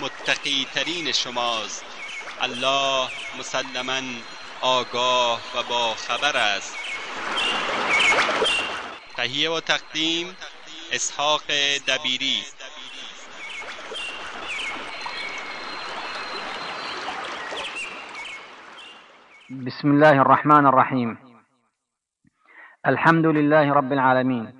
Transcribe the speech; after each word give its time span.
متقی 0.00 0.66
ترین 0.74 1.12
شماست. 1.12 1.84
الله 2.40 3.08
مسلما 3.38 4.00
آگاه 4.60 5.40
و 5.54 5.62
با 5.62 5.94
خبر 5.94 6.36
است. 6.36 6.76
تهیه 9.16 9.50
و 9.50 9.60
تقدیم 9.60 10.36
اسحاق 10.92 11.42
دبیری. 11.88 12.42
بسم 19.66 19.88
الله 19.88 20.20
الرحمن 20.20 20.66
الرحيم 20.66 21.18
الحمد 22.84 23.26
لله 23.26 23.72
رب 23.72 23.92
العالمين 23.92 24.57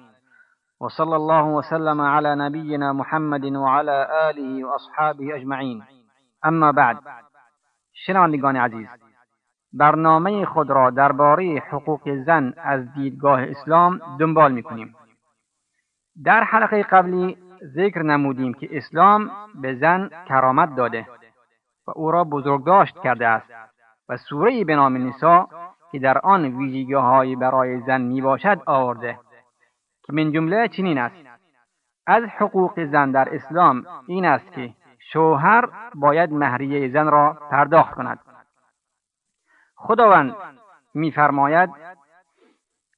وصلى 0.81 1.17
الله 1.17 1.45
وسلم 1.45 2.01
على 2.01 2.35
نبينا 2.35 2.93
محمد 2.93 3.45
وعلى 3.45 4.09
آله 4.31 4.65
وأصحابه 4.65 5.37
أجمعين. 5.37 5.83
اما 6.45 6.73
بعد 6.73 6.97
شنوندگان 7.93 8.57
عزیز 8.57 8.87
برنامه 9.73 10.45
خود 10.45 10.71
را 10.71 10.91
درباره 10.91 11.63
حقوق 11.71 12.15
زن 12.27 12.55
از 12.57 12.93
دیدگاه 12.95 13.43
اسلام 13.43 14.01
دنبال 14.21 14.53
می‌کنیم. 14.53 14.95
در 16.25 16.45
حلقه 16.45 16.83
قبلی 16.83 17.37
ذکر 17.75 18.03
نمودیم 18.03 18.55
که 18.55 18.69
اسلام 18.73 19.31
به 19.55 19.75
زن 19.75 20.11
کرامت 20.29 20.77
داده 20.77 21.07
و 21.87 21.91
او 21.95 22.11
را 22.11 22.25
بزرگداشت 22.25 22.99
کرده 23.03 23.29
است 23.29 23.51
و 24.09 24.17
سوره 24.17 24.65
به 24.65 24.77
نام 24.77 24.97
نسا 24.97 25.49
که 25.93 25.99
در 25.99 26.19
آن 26.19 26.45
ویژگی 26.45 26.95
های 26.95 27.37
برای 27.37 27.81
زن 27.81 28.01
می 28.01 28.21
باشد 28.21 28.63
آورده. 28.67 29.19
من 30.13 30.33
جمله 30.33 30.69
چنین 30.69 30.99
است. 30.99 31.17
از 32.07 32.25
حقوق 32.25 32.85
زن 32.85 33.11
در 33.11 33.29
اسلام 33.35 33.85
این 34.07 34.25
است 34.25 34.53
که 34.53 34.71
شوهر 35.13 35.69
باید 35.95 36.33
مهریه 36.33 36.89
زن 36.89 37.07
را 37.07 37.39
پرداخت 37.51 37.95
کند. 37.95 38.19
خداوند 39.77 40.35
میفرماید 40.95 41.71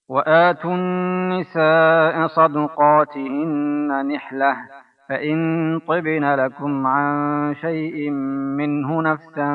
و 0.09 0.17
آتوا 0.17 0.73
النساء 0.73 2.29
صدقاتهن 2.29 4.07
نحله 4.07 4.57
فإن 5.09 5.81
طبن 5.81 6.25
لكم 6.35 6.87
عن 6.87 7.55
شيء 7.55 8.11
منه 8.61 9.03
نفسا 9.03 9.51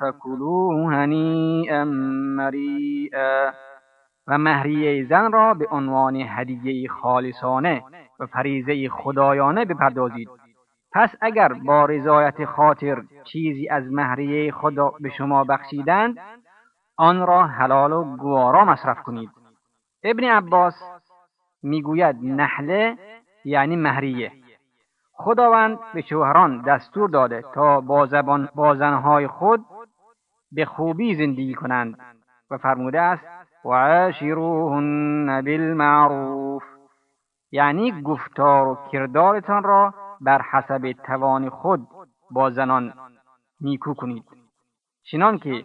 فكلوه 0.00 0.94
هنيئا 0.94 1.84
مريئا. 2.36 3.52
و 4.30 4.38
مهریه 4.38 5.04
زن 5.04 5.32
را 5.32 5.54
به 5.54 5.66
عنوان 5.70 6.16
هدیه 6.16 6.88
خالصانه 6.88 7.84
و 8.20 8.26
فریزه 8.26 8.88
خدایانه 8.88 9.64
بپردازید. 9.64 10.28
پس 10.92 11.14
اگر 11.20 11.52
با 11.52 11.84
رضایت 11.84 12.44
خاطر 12.44 13.02
چیزی 13.24 13.68
از 13.68 13.92
مهریه 13.92 14.52
خدا 14.52 14.92
به 15.00 15.08
شما 15.08 15.44
بخشیدند 15.44 16.18
آن 16.96 17.26
را 17.26 17.46
حلال 17.46 17.92
و 17.92 18.16
گوارا 18.16 18.64
مصرف 18.64 19.02
کنید. 19.02 19.30
ابن 20.02 20.24
عباس 20.24 20.74
می‌گوید 21.62 22.16
نحله 22.22 22.96
یعنی 23.44 23.76
مهریه. 23.76 24.32
خداوند 25.12 25.78
به 25.94 26.00
شوهران 26.00 26.62
دستور 26.62 27.10
داده 27.10 27.44
تا 27.54 27.80
با, 27.80 28.06
زبان 28.06 28.48
با 28.54 29.28
خود 29.28 29.64
به 30.52 30.64
خوبی 30.64 31.14
زندگی 31.14 31.54
کنند 31.54 31.98
و 32.50 32.58
فرموده 32.58 33.00
است 33.00 33.39
و 33.64 33.68
عاشروهن 33.68 35.42
بالمعروف. 35.42 36.62
یعنی 37.52 38.02
گفتار 38.02 38.68
و 38.68 38.78
کردارتان 38.92 39.62
را 39.62 39.94
بر 40.20 40.42
حسب 40.42 40.92
توان 41.06 41.48
خود 41.48 41.88
با 42.30 42.50
زنان 42.50 42.92
نیکو 43.60 43.94
کنید. 43.94 44.24
چنان 45.02 45.38
که 45.38 45.64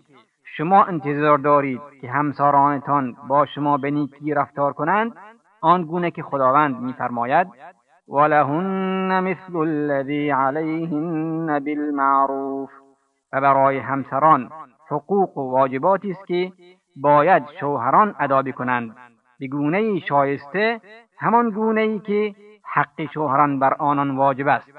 شما 0.57 0.83
انتظار 0.83 1.37
دارید 1.37 1.81
که 2.01 2.09
همسرانتان 2.09 3.15
با 3.27 3.45
شما 3.45 3.77
به 3.77 3.91
نیکی 3.91 4.33
رفتار 4.33 4.73
کنند 4.73 5.15
آن 5.61 5.83
گونه 5.83 6.11
که 6.11 6.23
خداوند 6.23 6.79
میفرماید 6.79 7.47
ولهن 8.07 9.19
مثل 9.19 9.57
الذي 9.57 10.29
عليهن 10.29 11.59
بالمعروف. 11.59 12.69
و 13.35 13.41
برای 13.41 13.77
همسران 13.77 14.49
حقوق 14.87 15.37
و 15.37 15.51
واجباتی 15.51 16.11
است 16.11 16.27
که 16.27 16.51
باید 16.95 17.43
شوهران 17.59 18.15
ادا 18.19 18.41
بکنند. 18.41 18.95
به 19.39 19.47
گونه 19.47 19.99
شایسته 19.99 20.81
همان 21.19 21.49
گونه 21.49 21.81
ای 21.81 21.99
که 21.99 22.35
حق 22.73 23.05
شوهران 23.13 23.59
بر 23.59 23.73
آنان 23.73 24.17
واجب 24.17 24.47
است. 24.47 24.71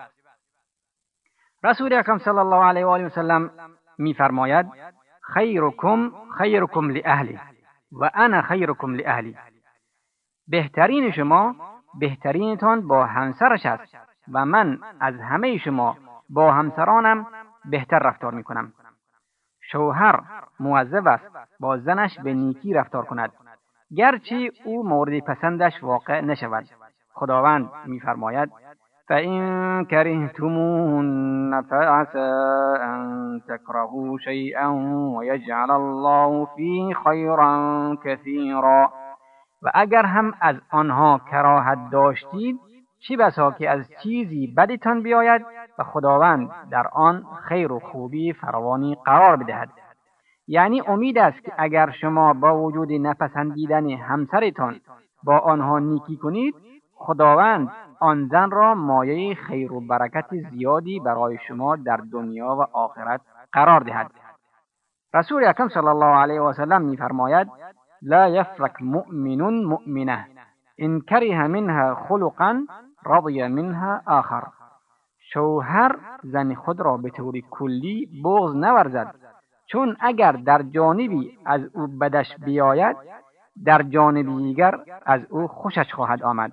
رسول 1.65 1.93
اکرم 1.93 2.19
صلی 2.19 2.39
الله 2.39 2.65
علیه 2.65 2.87
و 2.87 2.89
آله 2.89 3.07
و 3.07 3.09
سلم 3.09 3.51
میفرماید 3.99 4.67
خیرکم 5.35 6.13
خیرکم 6.39 6.91
لاهلی 6.91 7.39
و 7.93 8.11
انا 8.15 8.43
خیرکم 8.43 8.95
لاهلی 8.95 9.37
بهترین 10.49 11.11
شما 11.11 11.55
بهترینتان 12.01 12.89
با 12.89 13.07
همسرش 13.07 13.67
است 13.67 13.97
و 14.33 14.45
من 14.45 14.79
از 15.01 15.15
همه 15.21 15.59
شما 15.59 15.97
با 16.29 16.53
همسرانم 16.53 17.27
بهتر 17.65 17.99
رفتار 17.99 18.35
می 18.35 18.43
کنم. 18.43 18.73
شوهر 19.73 20.21
موظف 20.61 21.07
است 21.07 21.25
با 21.61 21.79
زنش 21.79 22.19
به 22.25 22.35
نیکی 22.35 22.75
رفتار 22.75 23.05
کند. 23.05 23.33
گرچه 23.97 24.51
او 24.65 24.89
مورد 24.89 25.19
پسندش 25.19 25.73
واقع 25.83 26.21
نشود. 26.21 26.65
خداوند 27.13 27.71
میفرماید 27.87 28.51
فإن 29.09 29.85
كرهتموهن 29.85 31.63
فعسى 31.71 32.33
أن 32.83 33.41
تكرهوا 33.49 34.19
شيئا 34.19 34.69
ويجعل 35.17 35.71
الله 35.71 36.47
فيه 36.57 36.95
خيرا 36.95 37.97
كثيرا. 38.05 38.93
و 39.63 39.71
اگر 39.75 40.07
هم 40.07 40.35
از 40.41 40.57
آنها 40.71 41.21
کراهت 41.31 41.79
داشتید 41.93 42.61
چی 43.01 43.17
بسا 43.17 43.51
که 43.51 43.71
از 43.71 43.91
چیزی 44.03 44.47
بدتان 44.47 45.03
بیاید 45.03 45.43
و 45.79 45.85
خداوند 45.85 46.51
در 46.71 46.87
آن 46.93 47.27
خیر 47.49 47.73
و 47.73 47.79
خوبی 47.79 48.33
فراوانی 48.33 48.97
قرار 49.05 49.37
بدهد. 49.37 49.69
یعنی 50.49 50.81
امید 50.81 51.19
است 51.19 51.43
که 51.43 51.53
اگر 51.59 51.91
شما 51.91 52.33
با 52.33 52.63
وجود 52.63 52.93
نپسندیدن 52.93 53.91
همسرتان 53.91 54.81
با 55.25 55.39
آنها 55.39 55.79
نیکی 55.79 56.17
کنید 56.17 56.55
خداوند 56.95 57.73
آن 58.01 58.29
زن 58.29 58.51
را 58.51 58.75
مایه 58.75 59.35
خیر 59.35 59.73
و 59.73 59.81
برکت 59.81 60.27
زیادی 60.51 61.01
برای 61.01 61.39
شما 61.49 61.77
در 61.77 62.01
دنیا 62.13 62.57
و 62.57 62.77
آخرت 62.77 63.21
قرار 63.53 63.81
دهد. 63.81 64.11
رسول 65.15 65.45
اکرم 65.45 65.69
صلی 65.69 65.87
الله 65.87 66.17
علیه 66.17 66.41
و 66.41 66.53
سلم 66.53 66.83
میفرماید 66.83 67.49
لا 68.03 68.29
يفرك 68.29 68.83
مؤمن 68.83 69.65
مؤمنه. 69.65 70.36
ان 70.79 71.01
كره 71.01 71.47
منها 71.47 71.95
خلقا 71.95 72.67
رضی 73.07 73.49
منها 73.49 74.01
آخر. 74.07 74.43
شوهر 75.33 75.97
زن 76.23 76.55
خود 76.55 76.81
را 76.81 76.97
به 76.97 77.11
طور 77.11 77.35
کلی 77.51 78.23
بغض 78.25 78.57
نورزد. 78.57 79.15
چون 79.67 79.97
اگر 80.01 80.33
در 80.33 80.63
جانبی 80.63 81.39
از 81.47 81.61
او 81.75 81.87
بدش 81.87 82.37
بیاید 82.45 82.97
در 83.65 83.83
جانب 83.83 84.39
دیگر 84.39 84.75
از 85.07 85.21
او 85.31 85.49
خوشش 85.49 85.93
خواهد 85.93 86.23
آمد. 86.23 86.53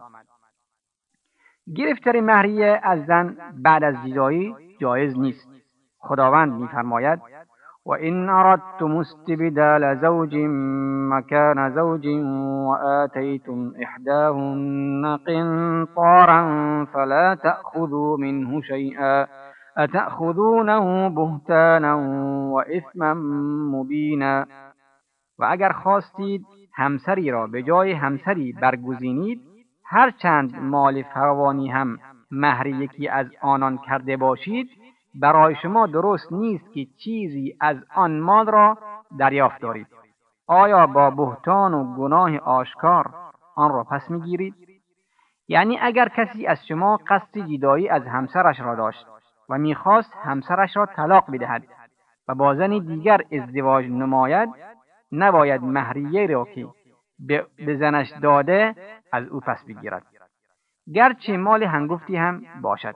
گرفتن 1.75 2.19
مهریه 2.19 2.79
از 2.83 3.05
زن 3.05 3.37
بعد 3.53 3.83
از 3.83 3.95
جدایی 4.05 4.55
جایز 4.79 5.19
نیست. 5.19 5.47
خداوند 5.99 6.53
میفرماید 6.53 7.19
وإن 7.85 8.29
أردتم 8.29 8.97
استبدال 8.97 9.99
زوج 10.01 10.35
مكان 11.11 11.75
زوج 11.75 12.07
وآتيتم 12.67 13.71
إحداهن 13.83 15.17
قنطارا 15.27 16.41
فلا 16.85 17.37
تأخذوا 17.43 18.17
منه 18.17 18.61
شيئا 18.61 19.27
اتأخذونه 19.77 21.09
بهتانا 21.09 21.95
و 22.53 22.61
اثما 22.77 23.13
مبینا 23.73 24.45
و 25.39 25.43
اگر 25.45 25.71
خواستید 25.71 26.45
را 27.31 27.47
به 27.47 27.63
جای 27.63 27.91
همسری 27.91 28.53
برگزینید 28.61 29.41
هرچند 29.85 30.55
مال 30.55 31.03
فروانی 31.03 31.69
هم 31.69 31.97
مهر 32.31 32.67
یکی 32.67 33.07
از 33.07 33.27
آنان 33.41 33.77
کرده 33.77 34.17
باشید 34.17 34.69
برای 35.15 35.55
شما 35.55 35.87
درست 35.87 36.31
نیست 36.31 36.73
که 36.73 36.85
چیزی 36.85 37.57
از 37.59 37.77
آن 37.95 38.19
مال 38.19 38.45
را 38.45 38.77
دریافت 39.19 39.61
دارید. 39.61 39.87
آیا 40.47 40.87
با 40.87 41.09
بهتان 41.09 41.73
و 41.73 41.95
گناه 41.95 42.37
آشکار 42.37 43.13
آن 43.55 43.71
را 43.71 43.83
پس 43.83 44.11
می‌گیرید؟ 44.11 44.55
یعنی 45.47 45.79
اگر 45.81 46.09
کسی 46.09 46.47
از 46.47 46.65
شما 46.67 46.99
قصد 47.07 47.37
جدایی 47.37 47.89
از 47.89 48.07
همسرش 48.07 48.59
را 48.59 48.75
داشت 48.75 49.05
و 49.49 49.57
می‌خواست 49.57 50.13
همسرش 50.23 50.77
را 50.77 50.85
طلاق 50.85 51.31
بدهد 51.31 51.63
و 52.27 52.35
با 52.35 52.55
زنی 52.55 52.81
دیگر 52.81 53.21
ازدواج 53.31 53.85
نماید 53.85 54.49
نباید 55.11 55.61
مهریه 55.63 56.27
را 56.27 56.45
که 56.45 56.67
به 57.65 57.75
زنش 57.79 58.11
داده 58.21 58.75
از 59.11 59.27
او 59.27 59.39
پس 59.39 59.65
بگیرد. 59.67 60.05
گرچه 60.93 61.37
مال 61.37 61.63
هنگفتی 61.63 62.15
هم 62.15 62.41
باشد. 62.61 62.95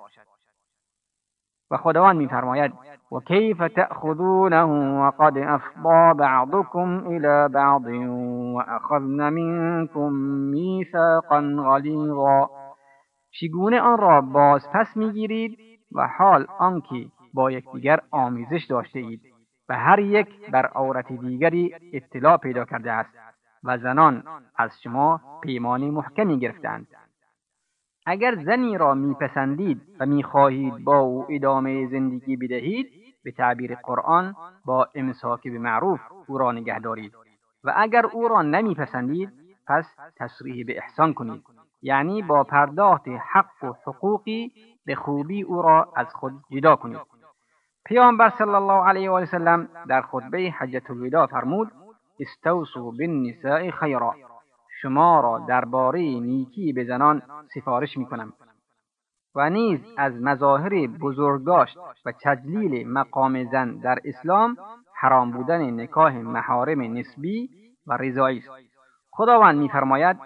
و 1.72 1.78
خداوند 1.78 2.18
میفرماید 2.18 2.74
و 3.12 3.20
کیف 3.20 3.58
تأخذونه 3.58 4.64
وقد 5.02 5.38
افضا 5.38 6.14
بعضكم 6.14 7.04
الى 7.08 7.54
بعض 7.54 7.86
واخذن 7.86 9.30
منكم 9.30 10.14
میثاقا 10.52 11.42
غلیظا. 11.42 12.50
چگونه 13.32 13.82
آن 13.82 13.98
را 13.98 14.22
باز 14.22 14.70
پس 14.74 14.98
می‌گیرید 14.98 15.60
و 15.96 16.08
حال 16.18 16.46
آنکه 16.60 17.06
با 17.34 17.52
یکدیگر 17.52 18.00
آمیزش 18.12 18.66
داشته 18.70 19.00
اید 19.00 19.22
و 19.70 19.78
هر 19.78 20.00
یک 20.00 20.52
بر 20.52 20.66
عورت 20.66 21.12
دیگری 21.12 21.76
اطلاع 21.94 22.38
پیدا 22.38 22.66
کرده 22.66 22.92
است 22.92 23.10
و 23.64 23.78
زنان 23.78 24.24
از 24.56 24.72
شما 24.84 25.22
پیمانی 25.44 25.92
محکمی 25.92 26.40
گرفتند. 26.40 26.88
اگر 28.10 28.36
زنی 28.36 28.78
را 28.78 28.94
میپسندید 28.94 29.82
و 30.00 30.06
می‌خواهید 30.06 30.84
با 30.84 30.98
او 31.00 31.26
ادامه 31.30 31.88
زندگی 31.88 32.38
بدهید 32.38 32.88
به 33.24 33.32
تعبیر 33.32 33.76
قرآن 33.76 34.36
با 34.66 34.88
امساک 34.96 35.44
به 35.44 35.60
معروف 35.60 36.00
او 36.28 36.38
را 36.38 36.52
نگه 36.52 36.80
دارید. 36.80 37.14
و 37.64 37.74
اگر 37.76 38.06
او 38.06 38.28
را 38.28 38.42
نمیپسندید 38.42 39.30
پس 39.68 39.86
تصریح 40.18 40.66
به 40.66 40.78
احسان 40.78 41.14
کنید. 41.14 41.44
یعنی 41.82 42.22
با 42.22 42.44
پرداخت 42.44 43.08
حق 43.08 43.64
و 43.64 43.68
حقوقی 43.68 44.52
به 44.86 44.96
خوبی 44.96 45.42
او 45.42 45.62
را 45.62 45.94
از 45.96 46.14
خود 46.14 46.34
جدا 46.52 46.76
کنید. 46.76 47.00
پیامبر 47.86 48.30
صلی 48.30 48.56
الله 48.56 48.88
علیه 48.88 49.12
و 49.12 49.26
سلم 49.26 49.70
در 49.88 50.02
خطبه 50.02 50.54
حجت 50.60 50.92
الوداع 50.92 51.28
فرمود 51.28 51.72
استوصوا 52.20 52.92
بالنساء 52.92 53.72
خیرا 53.72 54.16
شما 54.82 55.20
را 55.20 55.46
درباره 55.48 56.00
نیکی 56.00 56.74
به 56.74 56.84
زنان 56.84 57.22
سفارش 57.56 57.98
می‌کنم. 57.98 58.34
و 59.36 59.50
نیز 59.50 59.80
از 59.98 60.14
مظاهر 60.22 60.88
بزرگداشت 60.88 61.78
و 62.06 62.14
تجلیل 62.24 62.88
مقام 62.88 63.44
زن 63.52 63.78
در 63.78 64.00
اسلام 64.06 64.58
حرام 64.94 65.32
بودن 65.32 65.82
نکاح 65.82 66.18
محارم 66.18 66.82
نسبی 66.82 67.50
و 67.88 67.98
رضایی 67.98 68.38
است. 68.40 68.50
خداوند 69.12 69.60
میفرماید 69.60 70.18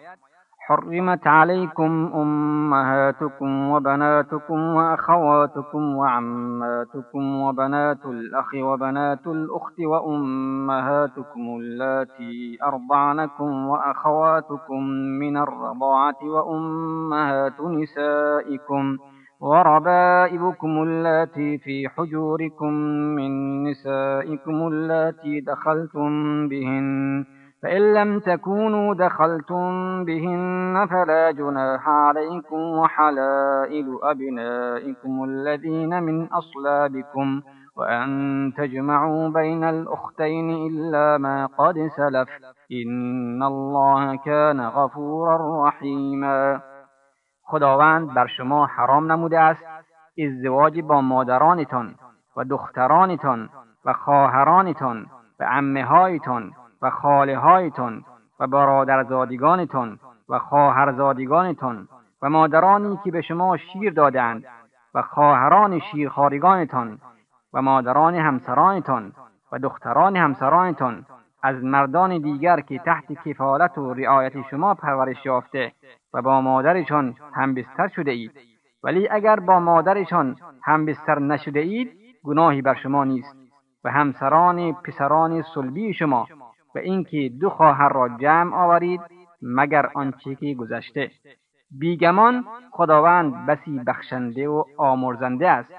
حرمت 0.68 1.28
عليكم 1.28 2.12
أمهاتكم 2.16 3.70
وبناتكم 3.70 4.60
وأخواتكم 4.76 5.96
وعماتكم 5.96 7.42
وبنات 7.42 8.06
الأخ 8.06 8.50
وبنات 8.56 9.28
الأخت 9.28 9.80
وأمهاتكم 9.80 11.42
اللاتي 11.60 12.58
أرضعنكم 12.64 13.68
وأخواتكم 13.68 14.84
من 15.20 15.38
الرضاعة 15.38 16.20
وأمهات 16.24 17.62
نسائكم 17.62 18.98
وربائبكم 19.40 20.84
اللاتي 20.84 21.58
في 21.58 21.90
حجوركم 21.90 22.74
من 23.18 23.64
نسائكم 23.64 24.68
اللاتي 24.68 25.40
دخلتم 25.40 26.10
بهن 26.48 27.26
فإن 27.64 27.94
لم 27.94 28.20
تكونوا 28.20 28.94
دخلتم 28.94 29.66
بهن 30.06 30.88
فلا 30.90 31.32
جناح 31.32 31.90
عليكم 31.90 32.58
وحلائل 32.58 34.00
أبنائكم 34.04 35.24
الذين 35.24 36.04
من 36.04 36.28
أصلابكم 36.28 37.42
وأن 37.78 38.54
تجمعوا 38.58 39.30
بين 39.30 39.64
الأختين 39.64 40.50
إلا 40.50 41.18
ما 41.18 41.46
قد 41.46 41.90
سلف. 41.98 42.30
إن 42.72 43.44
الله 43.44 44.16
كان 44.16 44.62
غفورا 44.62 45.68
رحيما. 45.68 46.62
خداوند 47.44 48.14
بر 48.14 48.28
شما 48.28 48.68
حرام 48.68 49.12
نموده 49.12 49.40
است. 49.40 49.66
ازدواج 50.20 50.80
با 50.80 51.02
مادرانتان 51.02 51.96
و 52.38 52.44
دخترانتان 52.44 53.50
و 53.86 53.94
خواهرانتان 53.94 55.06
و 55.40 55.44
عمه 55.44 55.84
هایتان 55.84 56.52
و 56.82 56.90
خاله 56.90 57.38
هایتون 57.38 58.04
و 58.40 58.48
برادرزادگانتون 58.48 60.00
و 60.30 60.40
خواهرزادگانتون 60.40 61.88
و 62.22 62.30
مادرانی 62.30 63.00
که 63.04 63.12
به 63.12 63.22
شما 63.22 63.58
شیر 63.58 63.94
دادند 63.94 64.44
و 64.94 65.02
خواهران 65.02 65.80
شیرخوارگانتان 65.80 67.00
و 67.54 67.62
مادران 67.62 68.16
همسرانتان 68.16 69.12
و 69.52 69.60
دختران 69.60 70.18
همسرانتان 70.18 71.06
از 71.44 71.64
مردان 71.64 72.18
دیگر 72.18 72.60
که 72.60 72.80
تحت 72.80 73.14
کفالت 73.26 73.78
و 73.78 73.94
رعایت 73.94 74.42
شما 74.52 74.74
پرورش 74.74 75.26
یافته 75.26 75.72
و 76.14 76.22
با 76.22 76.42
مادرشان 76.42 77.16
همبستر 77.34 77.88
شده 77.88 78.12
اید. 78.12 78.32
ولی 78.84 79.10
اگر 79.10 79.40
با 79.40 79.60
مادرشان 79.60 80.36
همبستر 80.64 81.20
نشده 81.20 81.60
اید 81.60 81.92
گناهی 82.24 82.62
بر 82.62 82.74
شما 82.74 83.04
نیست 83.04 83.36
و 83.84 83.92
همسران 83.92 84.74
پسران 84.74 85.42
صلبی 85.42 85.94
شما 85.94 86.28
و 86.76 86.80
اینکه 86.80 87.32
دو 87.40 87.50
خواهر 87.50 87.90
را 87.90 88.10
جمع 88.10 88.56
آورید 88.56 89.02
مگر 89.42 89.92
آنچه 89.94 90.36
که 90.36 90.54
گذشته. 90.54 91.12
بیگمان 91.80 92.46
خداوند 92.72 93.46
بسی 93.46 93.80
بخشنده 93.88 94.48
و 94.50 94.64
آمرزنده 94.78 95.50
است. 95.50 95.74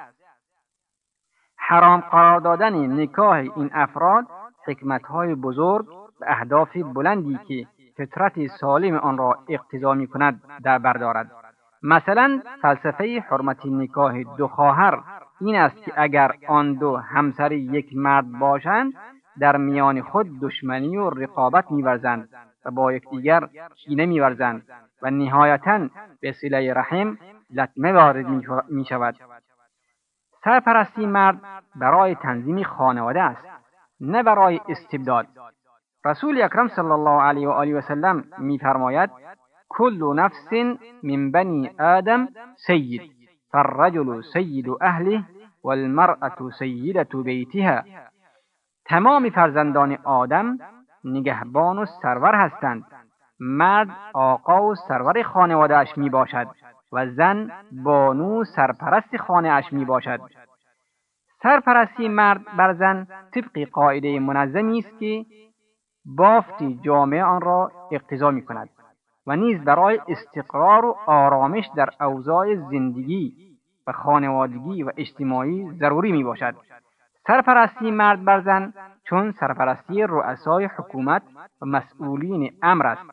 حرام 1.57 2.01
قرار 2.01 2.41
دادن 2.41 3.01
نکاح 3.01 3.37
این 3.37 3.71
افراد 3.73 4.27
حکمتهای 4.67 5.35
بزرگ 5.35 5.87
و 6.21 6.25
اهداف 6.27 6.77
بلندی 6.77 7.39
که 7.49 7.67
فطرت 7.97 8.47
سالم 8.47 8.97
آن 8.97 9.19
را 9.19 9.39
اقتضا 9.49 9.95
می 9.95 10.07
کند 10.07 10.43
در 10.65 10.79
بردارد 10.79 11.31
مثلا 11.83 12.43
فلسفه 12.63 13.25
حرمت 13.31 13.67
نکاح 13.67 14.23
دو 14.23 14.49
خواهر 14.49 15.03
این 15.41 15.57
است 15.57 15.77
که 15.85 15.93
اگر 15.97 16.33
آن 16.49 16.75
دو 16.75 16.97
همسر 16.97 17.53
یک 17.53 17.97
مرد 17.97 18.33
باشند 18.33 18.93
در 19.41 19.57
میان 19.57 20.03
خود 20.03 20.41
دشمنی 20.41 20.97
و 20.97 21.11
رقابت 21.11 21.71
میورزند 21.71 22.29
و 22.65 22.71
با 22.71 22.93
یکدیگر 22.93 23.49
کینه 23.77 24.07
میورزند 24.07 24.63
و 25.03 25.11
نهایتا 25.11 25.89
به 26.21 26.33
صله 26.33 26.75
رحم 26.75 27.19
لطمه 27.51 27.93
وارد 27.93 28.27
می 28.69 28.85
شود 28.85 29.17
سرپرستی 30.45 31.07
مرد 31.07 31.41
برای 31.77 32.15
تنظیم 32.15 32.63
خانواده 32.63 33.23
است 33.23 33.47
نه 34.01 34.23
برای 34.23 34.61
استبداد. 34.69 35.27
رسول 36.05 36.43
اکرم 36.43 36.69
صلی 36.69 36.91
الله 36.91 37.23
علیه 37.23 37.49
و 37.49 37.51
آله 37.51 37.79
و 37.79 37.81
سلم 37.81 38.25
میفرماید 38.39 39.11
کل 39.69 40.15
نفس 40.17 40.53
من 41.03 41.31
بنی 41.31 41.71
آدم 41.79 42.29
سید 42.67 43.03
فالرجل 43.53 44.23
سید 44.33 44.69
اهله 44.81 45.25
والمرأة 45.65 46.51
سیدة 46.59 47.05
بیتها. 47.25 47.85
تمام 48.85 49.31
فرزندان 49.31 49.99
آدم 50.05 50.59
نگهبان 51.05 51.79
و 51.79 51.87
سرور 52.03 52.35
هستند. 52.35 52.85
مرد 53.41 53.89
آقا 54.15 54.63
و 54.69 54.75
سرور 54.75 55.23
خانوادهاش 55.23 55.99
می 55.99 56.11
باشد 56.11 56.47
و 56.93 57.07
زن 57.07 57.51
بانو 57.73 58.45
سرپرست 58.45 59.17
خانه 59.17 59.49
اش 59.49 59.73
می 59.73 59.85
باشد 59.85 60.21
سرپرستی 61.43 62.09
مرد 62.09 62.41
بر 62.59 62.75
زن 62.75 63.07
طبق 63.35 63.69
قاعده 63.73 64.21
منظمی 64.21 64.79
است 64.79 64.99
که 64.99 65.25
بافت 66.05 66.63
جامعه 66.83 67.25
آن 67.25 67.41
را 67.41 67.73
اقتضا 67.93 68.31
می 68.31 68.45
کند 68.45 68.69
و 69.27 69.37
نیز 69.37 69.65
برای 69.65 70.01
استقرار 70.09 70.85
و 70.85 70.97
آرامش 71.07 71.65
در 71.77 71.89
اوضاع 72.01 72.55
زندگی 72.55 73.35
و 73.87 73.93
خانوادگی 73.93 74.83
و 74.83 74.93
اجتماعی 74.97 75.71
ضروری 75.79 76.13
می 76.13 76.25
باشد 76.25 76.55
سرپرستی 77.27 77.91
مرد 77.91 78.25
بر 78.25 78.41
زن 78.41 78.73
چون 79.05 79.33
سرپرستی 79.41 80.03
رؤسای 80.03 80.65
حکومت 80.65 81.23
و 81.63 81.67
مسئولین 81.67 82.53
امر 82.63 82.87
است 82.87 83.11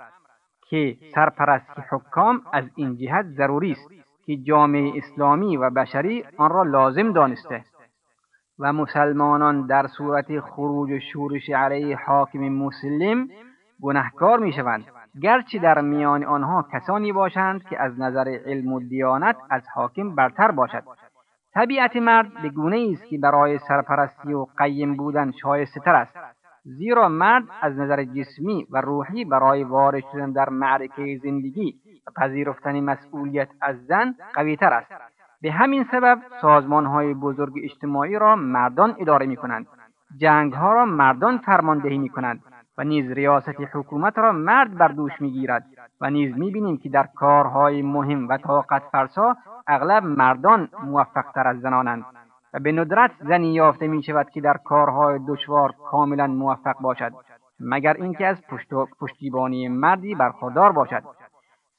که 0.69 0.97
سرپرستی 1.15 1.81
حکام 1.89 2.41
از 2.53 2.63
این 2.75 2.97
جهت 2.97 3.25
ضروری 3.25 3.71
است 3.71 3.89
که 4.25 4.37
جامعه 4.37 4.91
اسلامی 4.97 5.57
و 5.57 5.69
بشری 5.69 6.23
آن 6.37 6.49
را 6.49 6.63
لازم 6.63 7.13
دانسته 7.13 7.63
و 8.59 8.73
مسلمانان 8.73 9.67
در 9.67 9.87
صورت 9.87 10.39
خروج 10.39 10.91
و 10.91 10.99
شورش 11.13 11.49
علیه 11.49 11.97
حاکم 12.05 12.39
مسلم 12.39 13.27
گنهکار 13.81 14.39
می 14.39 14.53
شوند 14.53 14.85
گرچه 15.21 15.59
در 15.59 15.81
میان 15.81 16.23
آنها 16.23 16.67
کسانی 16.73 17.11
باشند 17.11 17.63
که 17.63 17.81
از 17.81 17.99
نظر 17.99 18.37
علم 18.45 18.73
و 18.73 18.79
دیانت 18.79 19.35
از 19.49 19.63
حاکم 19.75 20.15
برتر 20.15 20.51
باشد. 20.51 20.83
طبیعت 21.53 21.95
مرد 21.95 22.41
به 22.41 22.49
گونه 22.49 22.89
است 22.91 23.05
که 23.05 23.17
برای 23.17 23.57
سرپرستی 23.57 24.33
و 24.33 24.45
قیم 24.57 24.95
بودن 24.97 25.31
شایسته 25.31 25.79
تر 25.79 25.95
است. 25.95 26.17
زیرا 26.63 27.09
مرد 27.09 27.43
از 27.61 27.77
نظر 27.77 28.03
جسمی 28.03 28.67
و 28.71 28.81
روحی 28.81 29.25
برای 29.25 29.63
وارد 29.63 30.03
شدن 30.11 30.31
در 30.31 30.49
معرکه 30.49 31.19
زندگی 31.23 31.75
و 32.07 32.11
پذیرفتن 32.21 32.79
مسئولیت 32.79 33.49
از 33.61 33.85
زن 33.85 34.15
قویتر 34.33 34.73
است. 34.73 34.91
به 35.41 35.51
همین 35.51 35.85
سبب 35.91 36.19
سازمان 36.41 36.85
های 36.85 37.13
بزرگ 37.13 37.53
اجتماعی 37.63 38.15
را 38.15 38.35
مردان 38.35 38.95
اداره 38.99 39.25
می 39.25 39.35
کنند 39.35 39.67
جنگ 40.17 40.53
ها 40.53 40.73
را 40.73 40.85
مردان 40.85 41.37
فرماندهی 41.37 41.97
می 41.97 42.09
کنند 42.09 42.41
و 42.79 42.83
نیز 42.83 43.11
ریاست 43.11 43.61
حکومت 43.73 44.17
را 44.17 44.31
مرد 44.31 44.77
بر 44.77 44.87
دوش 44.87 45.11
می‌گیرد 45.21 45.65
و 46.01 46.09
نیز 46.09 46.37
می‌بینیم 46.37 46.77
که 46.77 46.89
در 46.89 47.07
کارهای 47.15 47.81
مهم 47.81 48.27
و 48.27 48.37
طاقت 48.37 48.83
فرسا 48.91 49.35
اغلب 49.67 50.03
مردان 50.03 50.69
موفقتر 50.83 51.47
از 51.47 51.59
زنانند 51.59 52.05
و 52.53 52.59
به 52.59 52.71
ندرت 52.71 53.11
زنی 53.19 53.53
یافته 53.53 53.87
می 53.87 54.03
شود 54.03 54.29
که 54.29 54.41
در 54.41 54.57
کارهای 54.65 55.19
دشوار 55.27 55.73
کاملا 55.91 56.27
موفق 56.27 56.79
باشد 56.81 57.11
مگر 57.59 57.93
اینکه 57.93 58.27
از 58.27 58.37
پشتیبانی 58.99 59.67
مردی 59.67 60.15
برخوردار 60.15 60.71
باشد. 60.71 61.03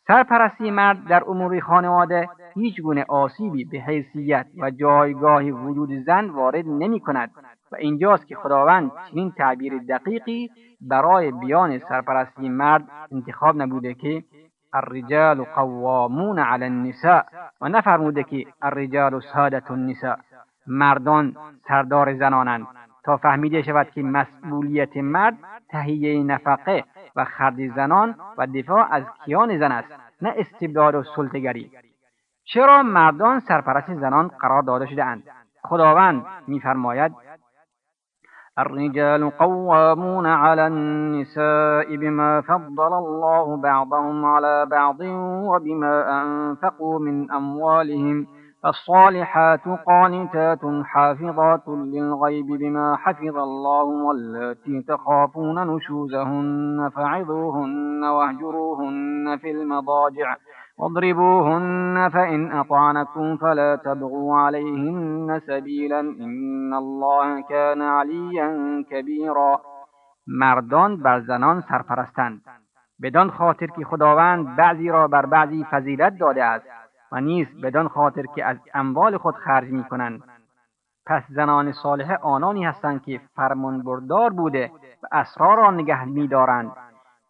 سرپرستی 0.09 0.71
مرد 0.71 1.04
در 1.09 1.25
امور 1.26 1.61
خانواده 1.61 2.28
هیچ 2.54 2.80
گونه 2.80 3.04
آسیبی 3.09 3.64
به 3.64 3.78
حیثیت 3.78 4.47
و 4.61 4.71
جایگاه 4.71 5.42
وجود 5.45 5.90
زن 6.07 6.30
وارد 6.30 6.64
نمی 6.66 7.00
کند 7.00 7.30
و 7.73 7.77
اینجاست 7.77 8.27
که 8.27 8.37
خداوند 8.37 8.93
چنین 9.11 9.31
تعبیر 9.31 9.79
دقیقی 9.79 10.50
برای 10.81 11.31
بیان 11.31 11.79
سرپرستی 11.79 12.49
مرد 12.49 12.85
انتخاب 13.12 13.62
نبوده 13.62 13.95
که 13.95 14.25
الرجال 14.73 15.45
قوامون 15.45 16.39
علی 16.39 16.65
النساء 16.65 17.23
و 17.61 17.69
نفرموده 17.69 18.25
که 18.25 18.47
الرجال 18.62 19.21
سادت 19.21 19.71
النساء 19.71 20.17
مردان 20.67 21.37
سردار 21.69 22.15
زنانند. 22.15 22.67
تا 23.05 23.17
فهمیده 23.17 23.62
شود 23.62 23.91
که 23.91 24.03
مسئولیت 24.03 24.97
مرد 24.97 25.39
تهیه 25.69 26.23
نفقه 26.23 26.85
و 27.17 27.25
خرد 27.25 27.69
زنان 27.75 28.15
و 28.39 28.47
دفاع 28.47 28.87
از 28.93 29.05
کیان 29.25 29.59
زن 29.59 29.73
است 29.73 29.89
نه 30.23 30.35
استبداد 30.37 30.95
و 30.95 31.03
سلطگری 31.03 31.71
چرا 32.45 32.83
مردان 32.83 33.41
سرپرست 33.41 33.95
زنان 33.95 34.29
قرار 34.29 34.62
داده 34.62 34.87
شده 34.87 35.05
اند؟ 35.05 35.23
خداوند 35.62 36.25
میفرماید 36.47 37.12
الرجال 38.62 39.31
قوامون 39.31 40.26
على 40.26 40.67
النساء 40.67 41.97
بما 41.97 42.40
فضل 42.40 42.93
الله 42.99 43.57
بعضهم 43.57 44.25
على 44.25 44.67
بعض 44.71 45.00
وبما 45.50 46.23
أنفقوا 46.23 46.99
من 46.99 47.31
أموالهم. 47.31 48.26
فالصالحات 48.62 49.61
قانتات 49.87 50.61
حافظات 50.85 51.69
للغيب 51.69 52.47
بما 52.47 52.97
حفظ 52.97 53.37
الله 53.37 53.85
واللاتي 53.85 54.83
تخافون 54.88 55.67
نشوزهن 55.67 56.90
فعظوهن 56.97 58.05
واهجروهن 58.05 59.37
في 59.37 59.50
المضاجع. 59.50 60.37
واضربوهن 60.81 62.09
فإن 62.09 62.53
أطعنكم 62.53 63.37
فلا 63.37 63.77
تبغوا 63.77 64.37
عليهن 64.37 65.41
سبيلا 65.47 66.01
إن 66.01 66.75
الله 66.75 67.43
كان 67.43 67.83
عليا 67.83 68.85
كبيرا. 68.91 69.61
مردان 70.27 70.97
بر 70.97 71.21
زنان 71.21 71.61
سرپرستند. 71.61 72.41
بدان 73.03 73.31
خاطر 73.31 73.67
که 73.67 73.85
خداوند 73.85 74.57
بعضی 74.57 74.89
را 74.89 75.09
بر 75.09 75.27
بعضی 75.27 75.67
فضیلت 75.71 76.19
داده 76.19 76.45
است 76.45 76.67
و 77.13 77.21
نیز 77.21 77.47
بدان 77.63 77.89
خاطر 77.89 78.23
که 78.35 78.45
از 78.45 78.57
اموال 78.75 79.17
خود 79.17 79.35
خرج 79.35 79.69
می 79.69 79.85
کنند 79.85 80.23
پس 81.07 81.23
زنان 81.29 81.73
صالحه 81.73 82.17
آنانی 82.17 82.65
هستند 82.65 83.03
که 83.03 83.21
فرمانبردار 83.37 84.31
بوده 84.31 84.71
و 85.03 85.07
اسرار 85.13 85.57
را 85.57 85.71
نگه 85.71 86.05
میدارند. 86.05 86.73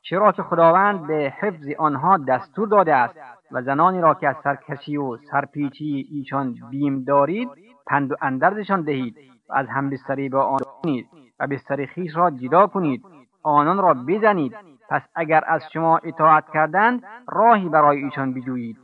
چرا 0.03 0.33
که 0.33 0.43
خداوند 0.43 1.07
به 1.07 1.33
حفظ 1.41 1.69
آنها 1.79 2.17
دستور 2.17 2.69
داده 2.69 2.95
است. 2.95 3.40
و 3.53 3.63
زنانی 3.63 4.01
را 4.01 4.15
که 4.15 4.29
از 4.29 4.37
سرکشی 4.45 4.97
و 4.97 5.17
سرپیچی 5.17 6.09
ایشان 6.11 6.55
بیم 6.71 7.05
دارید 7.05 7.49
پند 7.87 8.13
و 8.13 8.17
اندرزشان 8.23 8.83
دهید 8.83 9.17
و 9.49 9.53
از 9.53 9.67
همبستری 9.69 10.29
با 10.29 10.43
آن 10.43 10.61
کنید 10.83 11.09
و 11.41 11.47
بستر 11.47 11.87
خیش 11.87 12.17
را 12.17 12.31
جدا 12.31 12.67
کنید 12.67 13.03
آنان 13.43 13.79
را 13.79 13.95
بزنید. 13.95 14.57
پس 14.91 15.03
اگر 15.15 15.45
از 15.47 15.63
شما 15.73 15.99
اطاعت 15.99 16.45
کردند 16.55 17.03
راهی 17.29 17.69
برای 17.69 18.05
ایشان 18.05 18.35
بجویید 18.35 18.79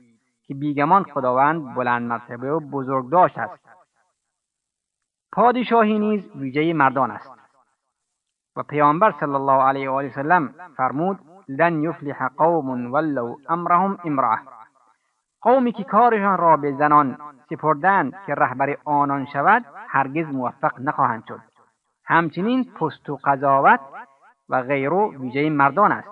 که 0.46 0.54
بیگمان 0.54 1.02
خداوند 1.02 1.74
بلند 1.74 2.02
مرتبه 2.02 2.52
و 2.52 2.60
بزرگداشت 2.60 3.38
است. 3.38 3.68
پادشاهی 5.32 5.98
نیز 5.98 6.30
ویژه 6.36 6.72
مردان 6.72 7.10
است. 7.10 7.30
و 8.56 8.62
پیامبر 8.62 9.14
صلی 9.20 9.34
الله 9.34 9.62
علیه 9.62 9.90
و 9.90 9.92
آله 9.92 10.48
فرمود 10.76 11.18
لن 11.48 11.82
یفلح 11.82 12.28
قوم 12.28 12.92
ولو 12.92 13.36
امرهم 13.48 13.98
امراه 14.04 14.55
قومی 15.40 15.72
که 15.72 15.84
کارشان 15.84 16.38
را 16.38 16.56
به 16.56 16.72
زنان 16.72 17.18
سپردند 17.50 18.12
که 18.26 18.34
رهبر 18.34 18.76
آنان 18.84 19.26
شود 19.32 19.64
هرگز 19.88 20.26
موفق 20.26 20.80
نخواهند 20.80 21.24
شد. 21.28 21.40
همچنین 22.04 22.64
پست 22.64 23.10
و 23.10 23.18
قضاوت 23.24 23.80
و 24.48 24.62
غیرو 24.62 25.14
ویژه 25.20 25.50
مردان 25.50 25.92
است 25.92 26.08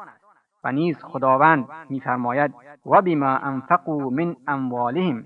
و 0.64 0.72
نیز 0.72 0.96
خداوند 1.02 1.68
میفرماید 1.90 2.54
و 2.86 3.02
بما 3.02 3.36
انفقوا 3.36 4.10
من 4.10 4.36
اموالهم 4.48 5.24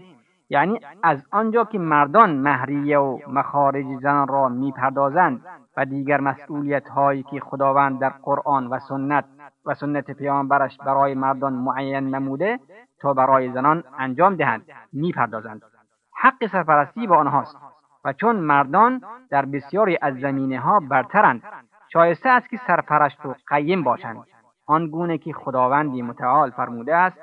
یعنی 0.50 0.80
از 1.02 1.22
آنجا 1.30 1.64
که 1.64 1.78
مردان 1.78 2.36
مهریه 2.36 2.98
و 2.98 3.18
مخارج 3.28 3.86
زن 4.02 4.26
را 4.28 4.48
می‌پردازند 4.48 5.40
و 5.76 5.84
دیگر 5.84 6.20
مسئولیت 6.20 6.88
هایی 6.88 7.22
که 7.22 7.40
خداوند 7.40 8.00
در 8.00 8.08
قرآن 8.08 8.66
و 8.66 8.78
سنت 8.78 9.24
و 9.66 9.74
سنت 9.74 10.10
پیامبرش 10.10 10.78
برای 10.78 11.14
مردان 11.14 11.52
معین 11.52 12.14
نموده 12.14 12.60
تا 13.00 13.14
برای 13.14 13.52
زنان 13.52 13.84
انجام 13.98 14.36
دهند 14.36 14.62
می‌پردازند. 14.92 15.62
حق 16.20 16.46
سرپرستی 16.46 17.06
با 17.06 17.16
آنهاست 17.16 17.56
و 18.04 18.12
چون 18.12 18.36
مردان 18.36 19.02
در 19.30 19.44
بسیاری 19.44 19.98
از 20.02 20.14
زمینه 20.14 20.60
ها 20.60 20.80
برترند 20.80 21.42
شایسته 21.92 22.28
است 22.28 22.48
که 22.48 22.60
سرپرست 22.66 23.26
و 23.26 23.34
قیم 23.46 23.82
باشند. 23.84 24.26
آنگونه 24.66 25.18
که 25.18 25.32
خداوندی 25.32 26.02
متعال 26.02 26.50
فرموده 26.50 26.96
است 26.96 27.18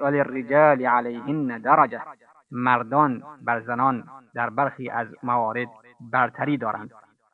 وللرجال 0.00 0.86
علیهن 0.86 1.58
درجه 1.58 2.00
مردان 2.50 3.22
بر 3.42 3.60
زنان 3.60 4.04
در 4.34 4.50
برخی 4.50 4.90
از 4.90 5.08
موارد 5.22 5.68
برتری 6.00 6.56
دارند. 6.56 6.90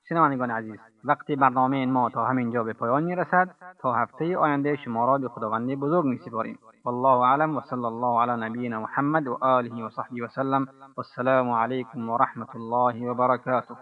شنوندگان 0.09 0.51
عزیز 0.51 0.79
وقتی 1.05 1.37
برنامه 1.37 1.87
ما 1.87 2.11
تا 2.11 2.25
همینجا 2.27 2.65
به 2.65 2.73
پایان 2.73 3.05
می‌رسد 3.05 3.49
تا 3.81 3.93
هفته 3.93 4.39
آینده 4.39 4.77
شما 4.77 5.07
را 5.07 5.19
به 5.19 5.29
خداوند 5.29 5.75
بزرگ 5.75 6.05
میسپاریم. 6.05 6.59
والله 6.85 7.19
اعلم 7.21 7.57
وصلى 7.57 7.87
الله 7.87 8.21
على 8.21 8.49
نبينا 8.49 8.81
محمد 8.81 9.27
وآله 9.27 9.85
وصحبه 9.85 10.23
وسلم 10.25 10.67
والسلام 10.97 11.51
عليكم 11.51 12.09
ورحمة 12.09 12.53
الله 12.55 13.11
وبركاته 13.11 13.77